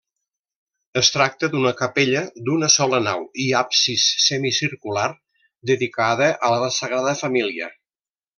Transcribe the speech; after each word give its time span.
Es 1.01 1.09
tracta 1.15 1.49
d'una 1.51 1.73
Capella 1.81 2.23
d'una 2.47 2.69
sola 2.75 3.01
nau 3.09 3.21
i 3.43 3.45
absis 3.59 4.07
semicircular, 4.25 5.05
dedicada 5.73 6.31
a 6.49 6.51
la 6.57 6.73
Sagrada 6.81 7.15
Família. 7.23 7.71